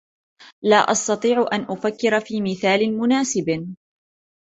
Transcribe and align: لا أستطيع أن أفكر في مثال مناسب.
لا 0.63 0.75
أستطيع 0.75 1.45
أن 1.53 1.61
أفكر 1.63 2.19
في 2.19 2.41
مثال 2.41 2.97
مناسب. 2.97 3.75